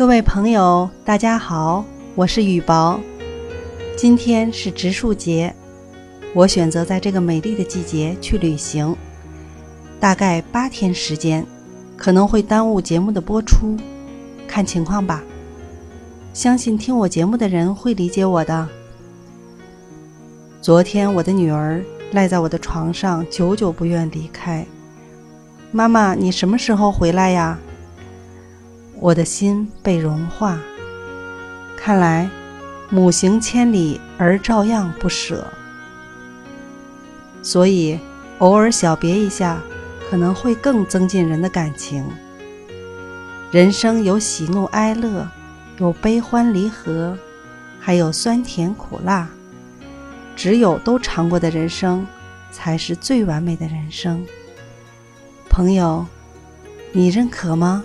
[0.00, 1.84] 各位朋友，大家好，
[2.14, 2.98] 我是雨薄。
[3.98, 5.54] 今天是植树节，
[6.32, 8.96] 我选择在这个美丽的季节去旅行，
[10.00, 11.44] 大概八天时间，
[11.98, 13.76] 可能会耽误节目的播出，
[14.48, 15.22] 看情况吧。
[16.32, 18.66] 相信听我节目的人会理解我的。
[20.62, 24.64] 昨天我的女儿赖在我的床上，久久不愿离开。
[25.70, 27.58] 妈妈，你什么时候回来呀？
[29.00, 30.58] 我的心被融化。
[31.74, 32.28] 看来，
[32.90, 35.46] 母行千里，儿照样不舍。
[37.42, 37.98] 所以，
[38.38, 39.58] 偶尔小别一下，
[40.10, 42.04] 可能会更增进人的感情。
[43.50, 45.26] 人生有喜怒哀乐，
[45.78, 47.16] 有悲欢离合，
[47.80, 49.26] 还有酸甜苦辣。
[50.36, 52.06] 只有都尝过的人生，
[52.52, 54.22] 才是最完美的人生。
[55.48, 56.06] 朋友，
[56.92, 57.82] 你认可吗？